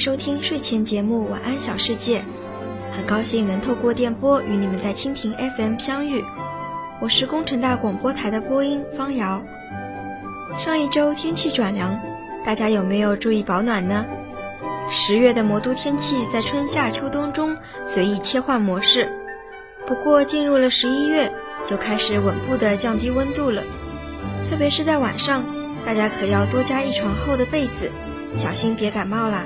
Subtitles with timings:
[0.00, 2.20] 收听睡前节目《晚安小世界》。
[2.90, 6.24] 很高兴能透过电波与你们在蜻蜓 FM 相遇，
[7.02, 9.42] 我是工程大广播台的播音方瑶。
[10.58, 12.00] 上一周天气转凉，
[12.42, 14.06] 大家有没有注意保暖呢？
[14.88, 17.54] 十月的魔都天气在春夏秋冬中
[17.84, 19.12] 随意切换模式，
[19.86, 21.30] 不过进入了十一月，
[21.66, 23.62] 就开始稳步的降低温度了，
[24.48, 25.44] 特别是在晚上。
[25.84, 27.90] 大家可要多加一床厚的被子，
[28.38, 29.44] 小心别感冒啦。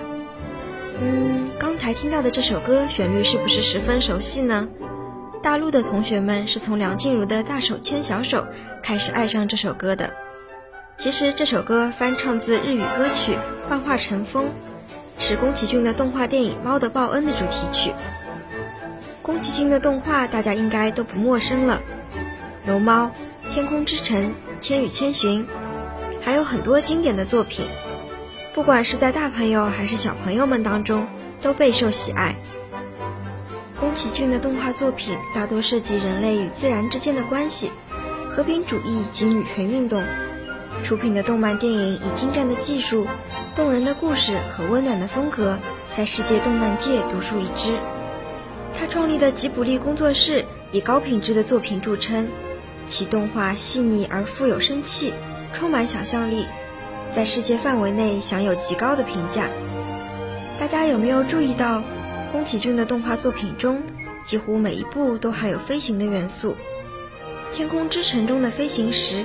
[1.58, 4.68] 刚才听到的这首歌旋律是不是十分熟悉呢？
[5.42, 8.42] 大陆的同学们是从梁静茹的《大手牵小手》
[8.82, 10.14] 开始爱上这首歌的。
[10.96, 13.32] 其实这首歌翻唱自日语歌曲
[13.68, 14.44] 《幻化成风》，
[15.18, 17.92] 是宫崎骏的动画电影《猫的报恩》的主题曲。
[19.20, 21.80] 宫崎骏的动画大家应该都不陌生了，
[22.68, 23.10] 《龙猫》
[23.54, 24.22] 《天空之城》
[24.60, 25.44] 《千与千寻》。
[26.22, 27.66] 还有很多经典的作品，
[28.54, 31.08] 不管是在大朋友还是小朋友们当中，
[31.42, 32.36] 都备受喜爱。
[33.80, 37.72] 宫崎骏的动画作品大多涉及人类与自然之间的关系、
[38.28, 40.04] 和平主义及女权运动。
[40.84, 43.08] 出品的动漫电影以精湛的技术、
[43.56, 45.58] 动人的故事和温暖的风格，
[45.96, 47.80] 在世界动漫界独树一帜。
[48.72, 52.28] 他创立的吉卜力工作室以高品质的作品著称，
[52.86, 55.12] 其动画细腻而富有生气。
[55.52, 56.46] 充满想象力，
[57.14, 59.48] 在世界范围内享有极高的评价。
[60.58, 61.82] 大家有没有注意到，
[62.32, 63.82] 宫崎骏的动画作品中，
[64.24, 66.56] 几乎每一部都含有飞行的元素？
[67.56, 69.18] 《天空之城》中的飞行石，《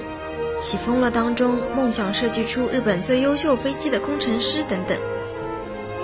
[0.59, 4.97] 起风了》当中梦想设计出日本最优秀飞机的工程师等等。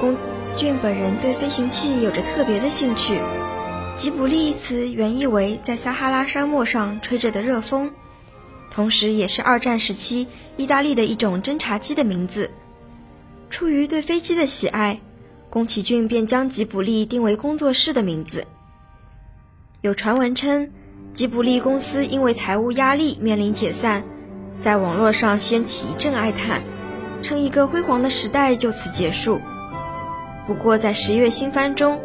[0.01, 0.17] 宫
[0.55, 3.19] 骏本人对飞行器有着特别的兴趣。
[3.95, 7.91] 吉卜力一词原意为在撒哈拉沙漠上吹着的热风，
[8.75, 10.27] 同时也是二战时期
[10.57, 12.51] 意大利的一种侦察机的名字。
[13.49, 14.99] 出于对飞机的喜爱，
[15.49, 18.45] 宫崎骏便将吉卜力定为工作室的名字。
[19.79, 20.69] 有传闻称。
[21.13, 24.03] 吉卜力公司因为财务压力面临解散，
[24.59, 26.61] 在网络上掀起一阵哀叹，
[27.21, 29.39] 称一个辉煌的时代就此结束。
[30.45, 32.01] 不过在十月新番中，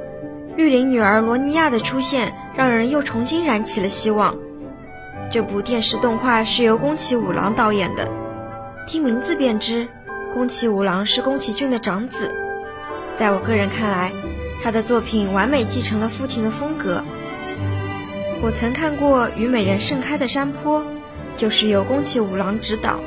[0.57, 4.39] 绿林女儿罗尼亚的出现让人又重新燃起了希望。
[5.31, 8.09] 这部电视动画是由宫崎五郎导演的，
[8.89, 9.87] 听名字便知，
[10.35, 12.35] 宫崎五郎是宫崎骏的长子。
[13.15, 14.13] 在我个人看来，
[14.61, 17.05] 他的作品完美继承了父亲的风格。
[18.43, 20.83] 我曾看过《虞美人盛开的山坡》，
[21.37, 22.99] 就是由宫崎五郎执导，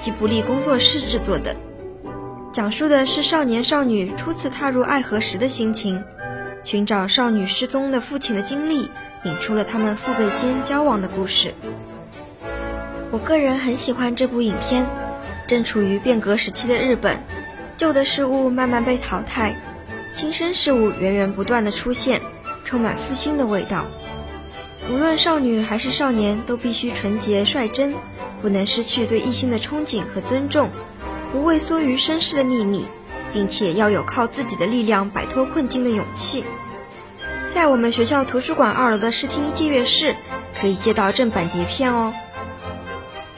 [0.00, 1.54] 吉卜力工作室制作的，
[2.52, 6.02] 讲述的是少年少女初次踏入爱河时的心情，
[6.64, 8.90] 寻找少女失踪的父亲的经历，
[9.24, 11.54] 引出了他们父辈间交往的故事。
[13.10, 14.86] 我个人很喜欢这部影片，
[15.46, 17.18] 正处于变革时期的日本，
[17.76, 19.56] 旧的事物慢慢被淘汰，
[20.14, 22.20] 新生事物源源不断的出现，
[22.64, 23.86] 充满复兴的味道。
[24.90, 27.94] 无论少女还是少年，都必须纯洁率真，
[28.40, 30.68] 不能失去对异性的憧憬和尊重，
[31.32, 32.86] 不畏缩于身世的秘密，
[33.32, 36.44] 并且要有靠自己的力量摆脱困境的勇气。
[37.58, 40.14] 在我们学校图书馆二楼的视听借阅室，
[40.60, 42.14] 可以借到正版碟片哦。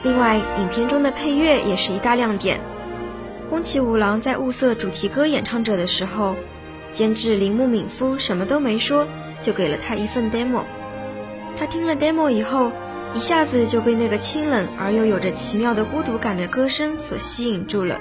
[0.03, 2.61] 另外，影片中的配乐也是一大亮点。
[3.49, 6.35] 宫崎五郎在物色主题歌演唱者的时候，
[6.93, 9.07] 监制铃木敏夫什么都没说，
[9.41, 10.65] 就给了他一份 demo。
[11.57, 12.71] 他听了 demo 以后，
[13.15, 17.99] 一下子就被那个清冷而又有着奇妙的孤独感的歌声所吸引住了。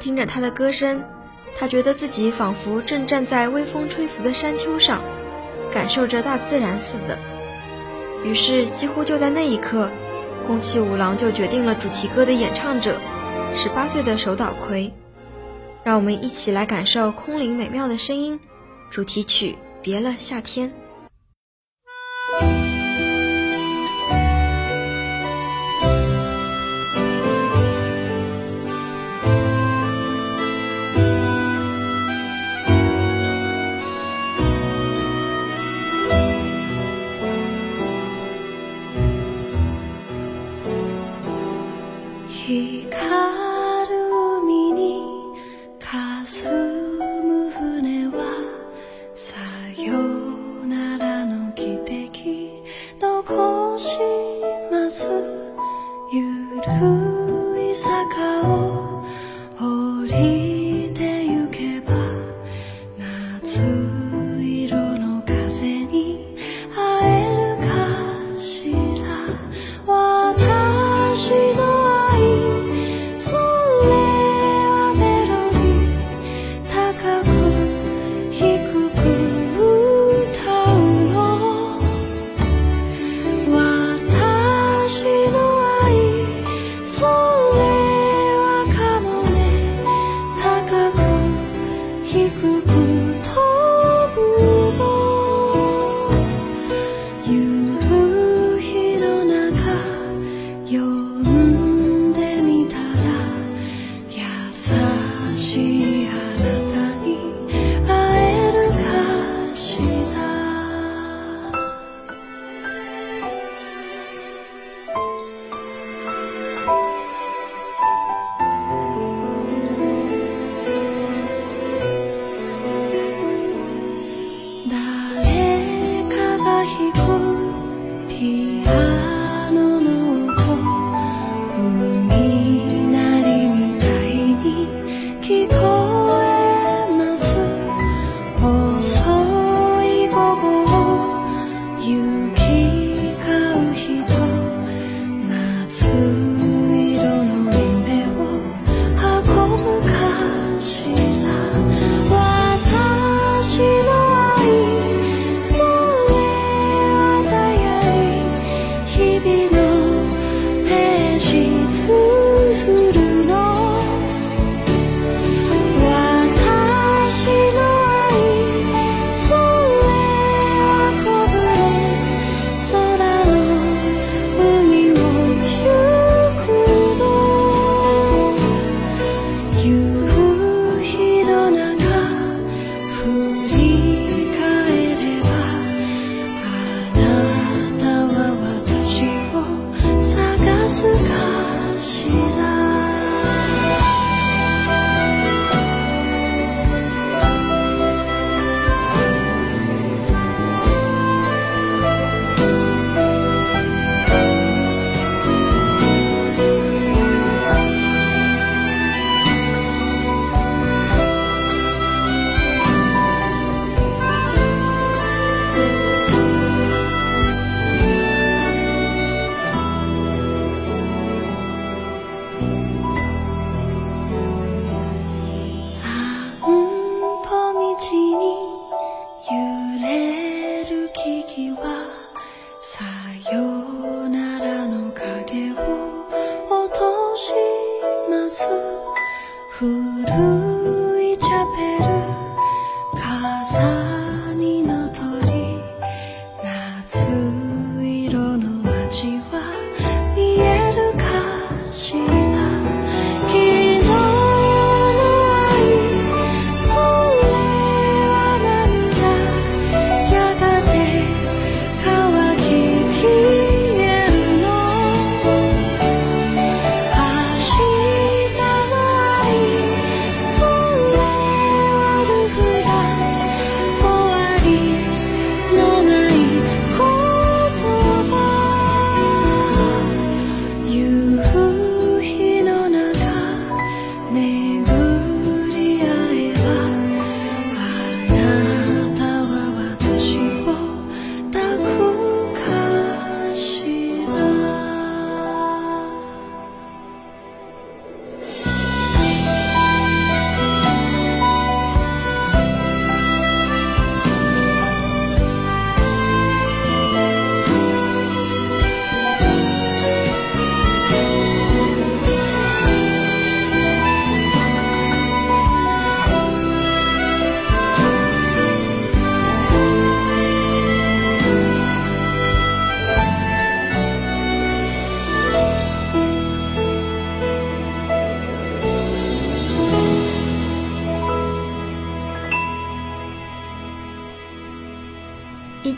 [0.00, 1.04] 听着他的歌声，
[1.56, 5.00] 他觉得自己仿佛正站在微风吹拂的山丘上，
[5.72, 7.18] 感受着大自然似的。
[8.24, 9.90] 于是，几乎就在那一刻，
[10.46, 12.96] 宫崎五郎就决定了主题歌的演唱者，
[13.54, 14.92] 十八岁的手岛葵。
[15.82, 18.38] 让我们一起来感受空灵美妙的声音，
[18.90, 19.52] 主题曲
[19.82, 20.68] 《别了夏天》。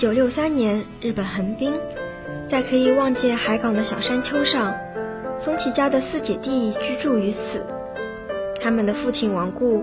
[0.04, 1.72] 九六三年，日本横滨，
[2.46, 4.74] 在可以望见海港的小山丘上，
[5.38, 7.64] 松崎家的四姐弟居住于此。
[8.60, 9.82] 他们的父亲亡故，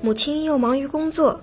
[0.00, 1.42] 母亲又忙于工作。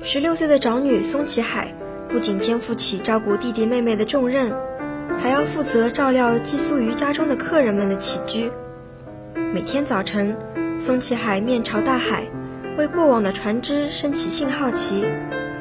[0.00, 1.74] 十六岁的长女松崎海
[2.08, 4.54] 不仅肩负起照顾弟弟妹妹的重任，
[5.18, 8.48] 还要负责照料寄宿于家中的客人们的起居。
[9.52, 10.36] 每天早晨，
[10.78, 12.28] 松崎海面朝大海，
[12.78, 15.04] 为过往的船只升起信号旗。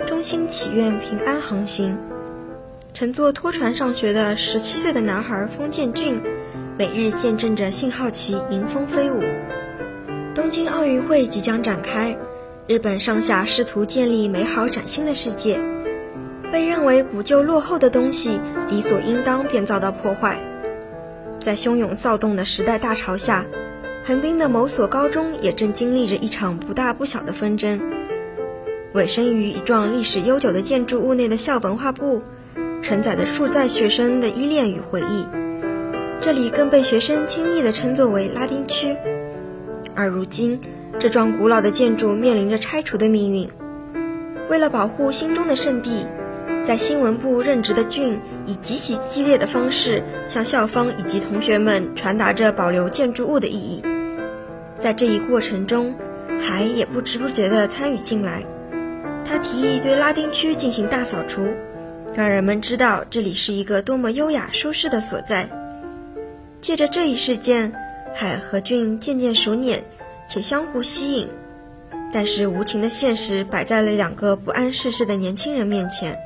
[0.10, 1.96] 衷心祈愿平安航行。
[2.96, 6.20] 乘坐拖船上学的十七岁的男孩封建俊，
[6.80, 9.22] 每日见证着信号旗迎风飞舞。
[10.34, 12.18] 东京奥运会即将展开，
[12.66, 15.62] 日本上下试图建立美好崭新的世界。
[16.52, 20.40] 被认为古旧落后的东西，理所应当便遭到破坏。
[21.40, 23.46] 在汹涌躁动的时代大潮下，
[24.04, 27.99] 横滨的某所高中也正经历着一场不大不小的纷争。
[28.94, 32.24] 委身于一幢历史悠久的建筑物内的校文化部，
[32.82, 35.26] 承载着数代学生的依恋与回忆。
[36.22, 38.98] 这里更被学生亲昵地称作为拉丁区。
[39.94, 40.60] 而如今，
[41.00, 43.48] 这幢古老的建筑面临着拆除的命运。
[44.50, 46.08] 为了保护心中的圣地，
[46.64, 53.84] 在新闻部任职的俊以极其激烈的方式向校方以及同学们传达着保留建筑物的意义。
[54.80, 55.94] 在这一过程中，
[56.42, 58.44] 海也不知不觉地参与进来。
[59.30, 61.54] 他提议对拉丁区进行大扫除，
[62.16, 65.48] 让人们知道这里是一个多么优雅舒适的所在。
[66.62, 67.72] 借着这一事件，
[68.16, 69.82] 海和俊渐渐熟稔，
[70.28, 71.30] 且相互吸引。
[72.12, 76.18] 但是无情的现实摆在了两个不谙世事的年轻人面前。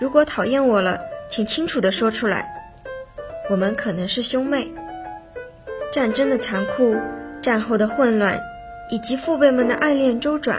[0.00, 0.98] 如果讨厌我了，
[1.28, 2.64] 请清楚地说出来。
[3.50, 4.72] 我们可能是兄妹。
[5.92, 6.96] 战争的残酷，
[7.42, 8.40] 战后的混乱，
[8.90, 10.58] 以及父辈们的爱恋周转。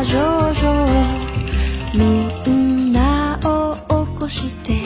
[0.00, 0.04] あ
[1.92, 4.80] みんなをおこして。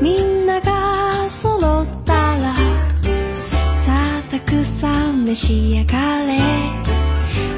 [0.00, 2.54] みんながそろったら
[3.74, 6.38] さあたくさん召し上がれ。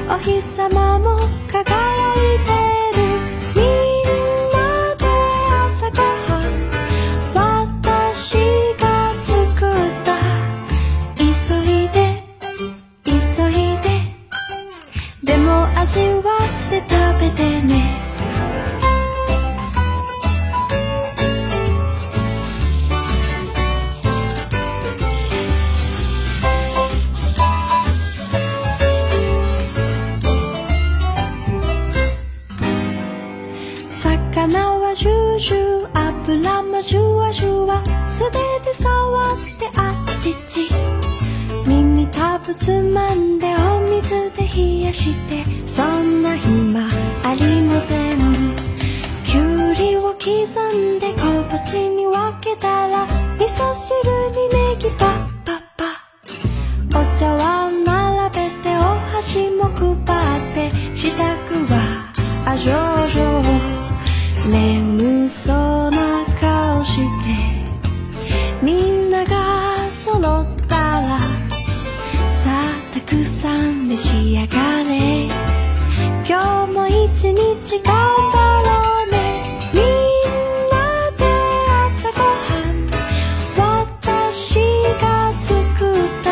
[0.09, 1.19] おひさまも
[36.73, 40.67] もシュワシュワ素手で触ってあっちち。
[41.67, 45.67] 耳たぶつまんでお水で冷やして。
[45.67, 46.89] そんな暇
[47.23, 48.17] ありません。
[49.23, 50.25] きゅうりを刻
[50.75, 53.03] んで小鉢に分けたら
[53.37, 53.91] 味噌汁
[54.31, 55.85] にネギパッパッパ。
[56.99, 58.81] お茶碗並べてお
[59.13, 59.91] 箸も配
[60.51, 60.71] って。
[60.95, 62.11] 支度は
[62.47, 63.41] あじょうじょ
[64.47, 64.92] うねん
[73.93, 75.29] 召し上がれ。
[76.27, 78.73] 今日も一日頑張ろ
[79.05, 79.15] うね。
[79.71, 79.83] みん
[80.71, 80.73] な
[81.15, 81.21] で
[81.85, 82.89] 朝ごはん。
[83.55, 84.57] 私
[84.99, 85.05] が
[85.37, 85.53] 作
[85.93, 86.27] った。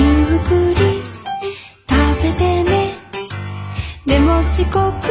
[0.00, 0.04] ゆ
[0.36, 1.02] っくり
[1.90, 2.72] 食べてね。
[4.06, 5.03] でも遅刻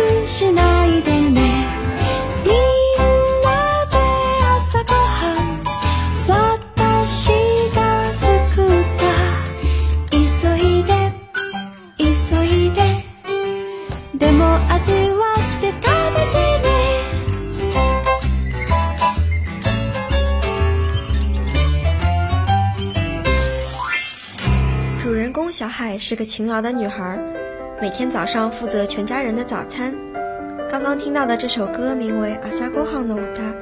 [26.03, 27.19] 是个勤劳的女孩，
[27.81, 29.95] 每天早上负责全家人的早餐。
[30.69, 33.55] 刚刚听到的这首歌名为《阿萨ゴハンの歌》，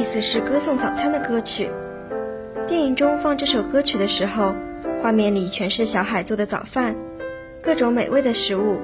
[0.00, 1.68] 意思是歌颂早餐的歌曲。
[2.68, 4.54] 电影中放这首歌曲的时候，
[5.02, 6.94] 画面里全是小海做的早饭，
[7.60, 8.80] 各种美味的食物：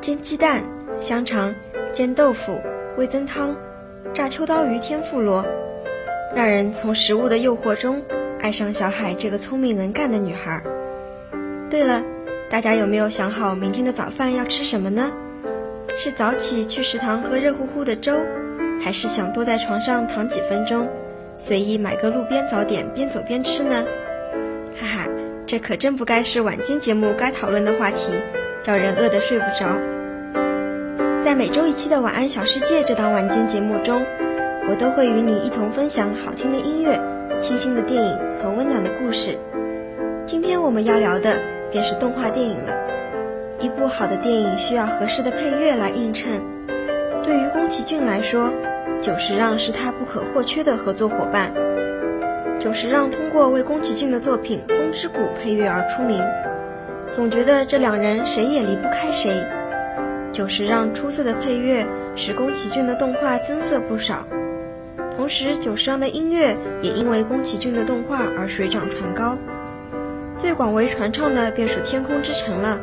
[0.00, 0.64] 煎鸡蛋、
[0.98, 1.54] 香肠、
[1.92, 2.60] 煎豆腐、
[2.96, 3.54] 味增汤、
[4.12, 5.46] 炸秋刀鱼天妇罗，
[6.34, 8.02] 让人从食物的诱惑中
[8.40, 10.62] 爱上小海这个聪明能干的女孩。
[11.70, 12.02] 对了，
[12.49, 15.11] 大家有没有想好明天的早饭要吃什么呢？
[15.97, 18.19] 是早起去食堂喝热乎乎的粥，
[18.81, 20.87] 还是想多在床上躺几分钟，
[21.37, 23.83] 随意买个路边早点边走边吃呢？
[24.79, 25.09] 哈哈，
[25.45, 27.97] 这可真不该是晚间节目该讨论的话题，
[28.63, 29.65] 叫人饿得睡不着。
[31.21, 34.05] 在每周一期的《晚安小世界》这档晚间节目中，
[34.69, 36.97] 我都会与你一同分享好听的音乐、
[37.41, 39.37] 清新的电影和温暖的故事。
[40.25, 42.75] 今天我们要聊的便是动画电影了。
[43.59, 46.41] 一部好的电影需要合适的配乐来映衬。
[47.23, 48.53] 对于宫崎骏来说，
[49.01, 51.51] 久石让是他不可或缺的合作伙伴。
[52.59, 56.23] 久石让通过为宫崎骏的作品《风之谷》配乐而出名，
[57.11, 59.31] 总觉得这两人谁也离不开谁。
[60.31, 64.27] 久石让出色的配乐使宫崎骏的动画增色不少，
[65.15, 69.37] 同时久石让的音乐也因为宫崎骏的动画而水涨船高。
[70.39, 72.79] 最广为传唱的便是《天空之城》了。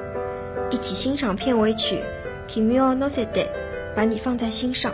[0.70, 2.00] 一起欣赏片尾曲
[2.52, 3.42] 《Kimi o no se de》，
[3.94, 4.92] 把你放在心上。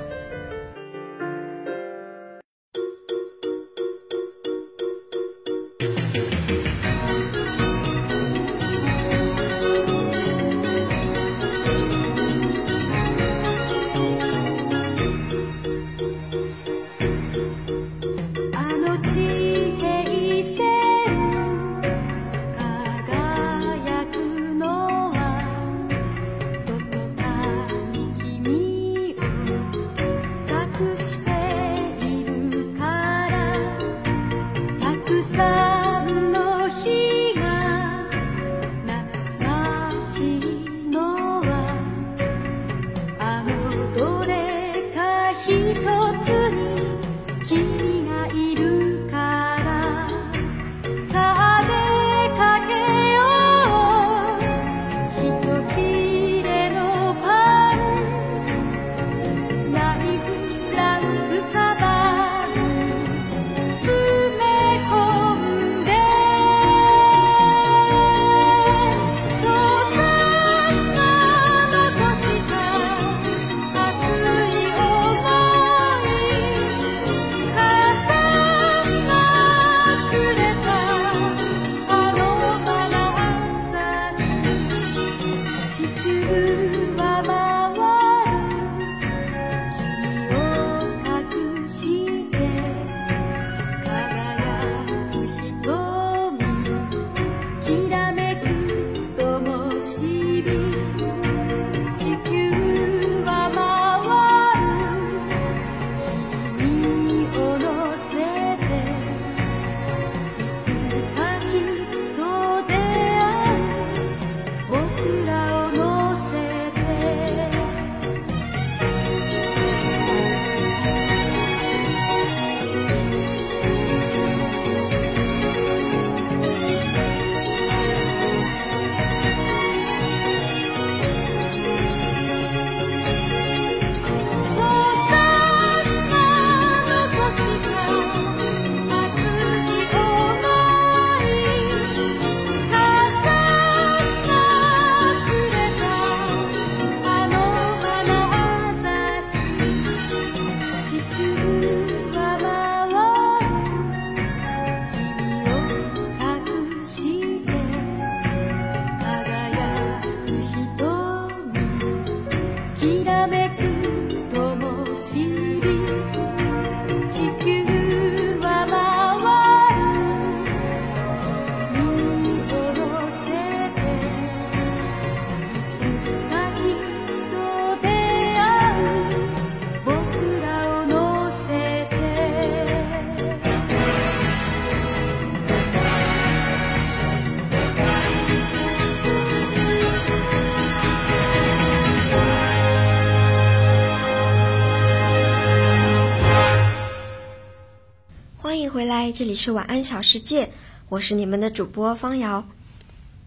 [198.50, 200.50] 欢迎回来，这里是晚安小世界，
[200.88, 202.44] 我是你们的主播方瑶。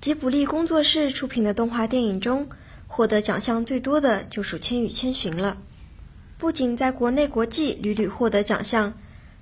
[0.02, 2.50] 吉卜力工作室出品的动画电影中，
[2.88, 5.58] 获得奖项最多的就属《千与千寻》了。
[6.38, 8.96] 不仅在国内国际屡屡获得奖项，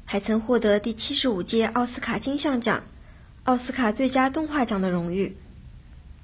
[0.06, 2.84] 还曾获得第七十五届奥斯卡金像奖、
[3.46, 5.36] 奥斯卡最佳动画奖的荣誉。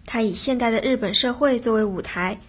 [0.06, 2.40] 它以现代的日本社会作为舞台，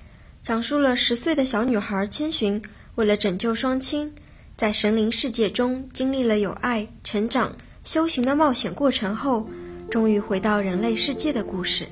[0.42, 2.62] 讲述了十岁的小女孩千寻
[2.96, 4.12] 为了拯救双亲。
[4.58, 9.46] 在神灵世界中经历了有爱、成长、修行的冒险过程后，
[9.88, 11.86] 终于回到人类世界的故事。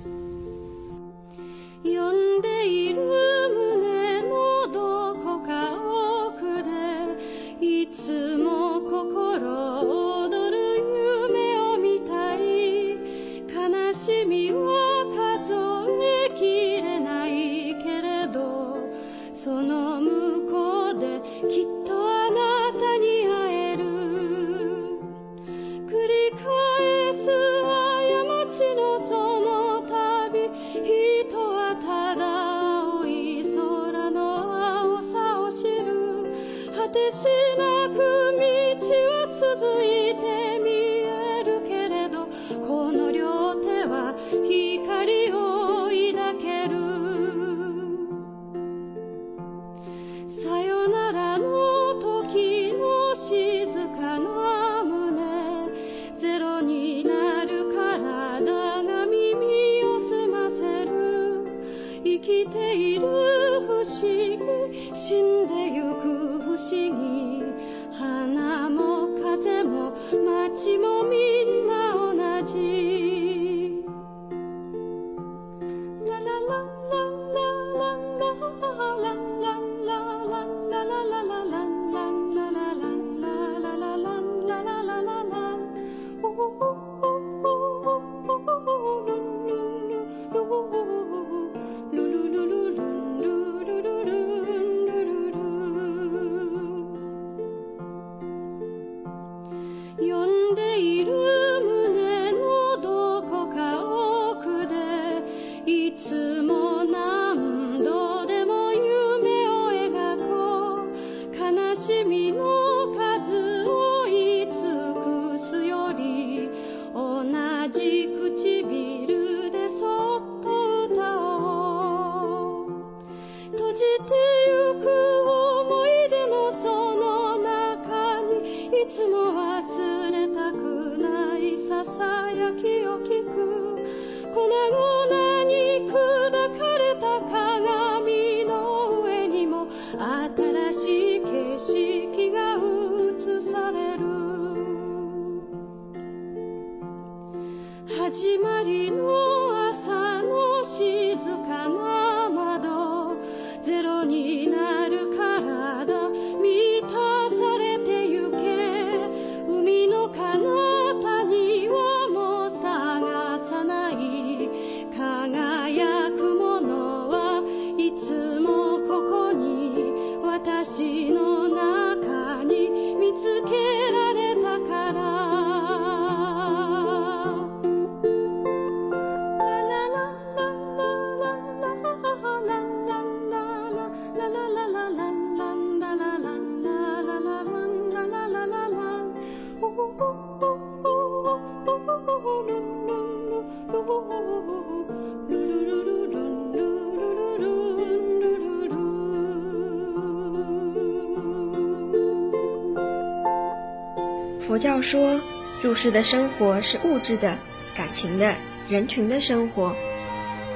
[205.87, 207.39] 入世的生活是物质的、
[207.77, 208.35] 感情的、
[208.69, 209.69] 人群的生活。《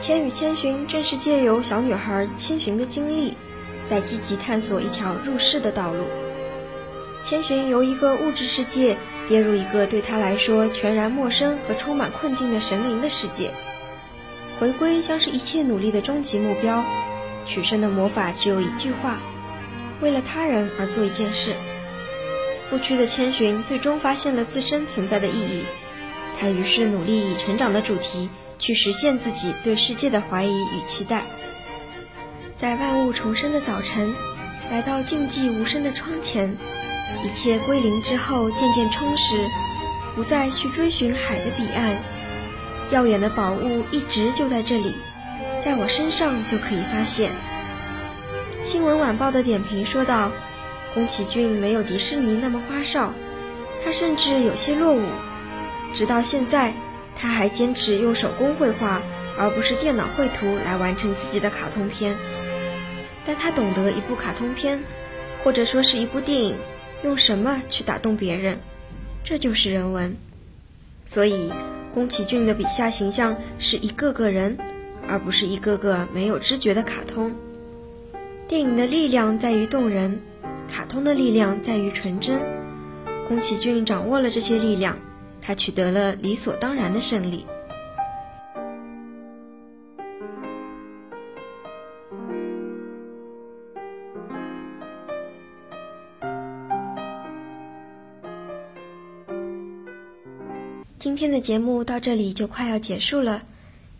[0.00, 3.36] 千与千寻》正是借由小女孩千寻的经历，
[3.88, 6.02] 在积极探索一条入世的道路。
[7.22, 13.52] 千寻由一个物质世界跌入一个对她来说全然陌生和充满困境的神灵的世界。
[14.58, 16.84] 回归将是一切努力的终极目标。
[17.46, 19.20] 取胜的魔法只有一句话：
[20.00, 21.54] 为了他人而做一件事。
[22.70, 25.64] 不屈的千寻最终发现了自身存在的意义，
[26.38, 28.30] 他于是努力以成长的主题
[28.60, 31.24] 去实现自己对世界的怀疑与期待。
[32.56, 34.14] 在万物重生的早晨，
[34.70, 36.56] 来到静寂无声的窗前，
[37.24, 39.34] 一切归零之后渐渐充实，
[40.14, 42.00] 不再去追寻海的彼岸。
[42.92, 44.94] 耀眼的宝物一直就在这里，
[45.64, 47.32] 在我身上就可以发现。
[48.62, 50.30] 新闻晚报的点评说道。
[50.94, 53.14] 宫崎骏没有迪士尼那么花哨，
[53.84, 55.02] 他甚至有些落伍。
[55.94, 56.74] 直到现在，
[57.16, 59.00] 他还坚持用手工绘画，
[59.38, 62.16] 而不是电脑绘图来完成自己的卡通片。
[63.24, 64.82] 但他懂得一部卡通片，
[65.44, 66.56] 或者说是一部电影，
[67.04, 68.58] 用什么去打动别人，
[69.24, 70.16] 这就是人文。
[71.06, 71.52] 所以，
[71.94, 74.58] 宫崎骏的笔下形象是一个个人，
[75.08, 77.32] 而不是一个个没有知觉的卡通。
[78.48, 80.20] 电影的力量在于动人，
[80.70, 82.40] 卡通的力量在于纯真。
[83.26, 84.96] 宫崎骏掌握了这些力量，
[85.42, 87.44] 他取得了理所当然的胜利。
[100.98, 103.42] 今天的节目到这里就快要结束了，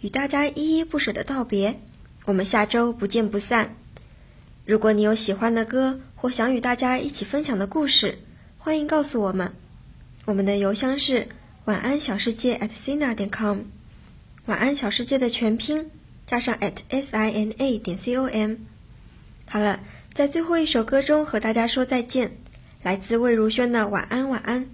[0.01, 1.81] 与大家依依不舍的道别。
[2.27, 3.75] 我们下周不见不散。
[4.67, 8.19] 如果你有喜欢的歌或想与大家一起分享的故事，
[8.59, 9.55] 欢迎告诉我们。
[10.27, 11.27] 我们的邮箱是
[11.65, 13.61] 晚安小世界 at sina 点 com，
[14.45, 15.91] 晚安小世界的全拼
[16.27, 18.57] 加上 at s i n a 点 c o m。
[19.47, 19.81] 好了，
[20.13, 22.33] 在最后一首歌中和大家说再见，
[22.83, 24.67] 来自魏如萱的晚安晚安。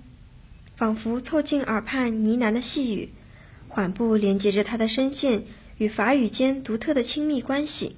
[0.74, 3.10] 仿佛凑近耳畔呢喃的细语，
[3.68, 5.44] 缓步连接着他的声线
[5.78, 7.94] 与法语间独特的亲密关系，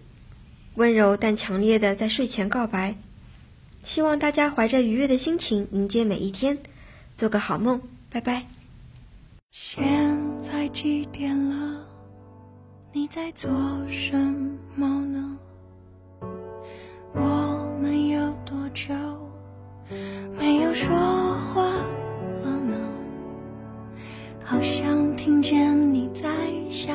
[0.75, 2.95] 温柔但强烈的在睡前告白。
[3.85, 6.59] 希望大家怀着愉悦的心情迎接每一天，
[7.17, 8.47] 做个好梦，拜拜。
[9.51, 9.83] 现
[10.38, 11.87] 在几点了？
[12.93, 13.51] 你在做
[13.88, 14.17] 什
[14.75, 15.38] 么呢？
[17.14, 18.95] 我们有多久
[20.38, 22.77] 没有说话了呢？
[24.45, 26.29] 好像听见你在
[26.71, 26.93] 笑，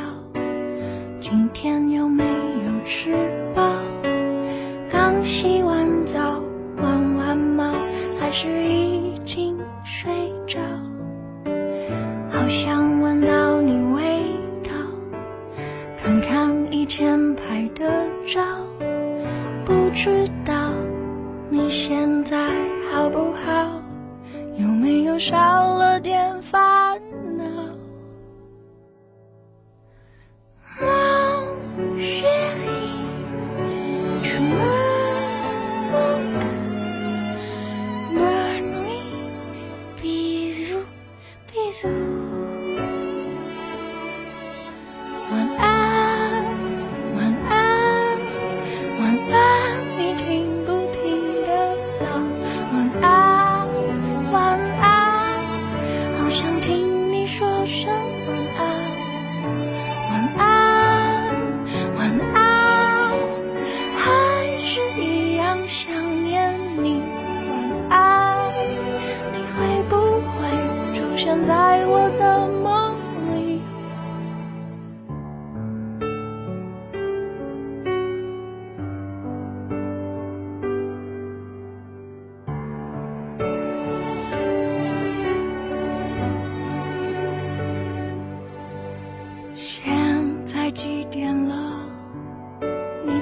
[1.20, 3.12] 今天有没有吃
[8.36, 10.12] 是已经睡
[10.48, 10.60] 着？
[12.32, 14.24] 好想闻到你味
[14.64, 14.72] 道，
[15.96, 18.42] 看看以前拍的照，
[19.64, 20.56] 不知道
[21.52, 22.50] 你现在
[22.92, 23.80] 好不好？
[24.58, 27.00] 有没有少了点烦？
[27.12, 27.13] 恼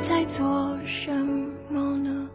[0.01, 1.11] 在做什
[1.69, 2.29] 么呢？